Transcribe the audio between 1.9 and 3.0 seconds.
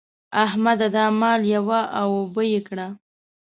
او اوبه يې کړه.